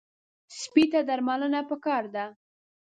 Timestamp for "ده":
2.15-2.25